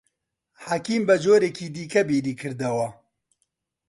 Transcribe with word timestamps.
حەکیم 0.67 1.01
بە 1.07 1.15
جۆرێکی 1.23 1.67
دیکە 1.75 2.01
بیری 2.09 2.33
کردەوە. 2.41 2.87